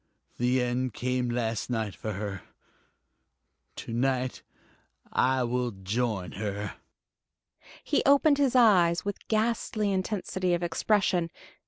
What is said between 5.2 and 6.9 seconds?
will join her."